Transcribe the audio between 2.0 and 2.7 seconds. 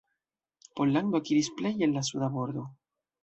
suda bordo.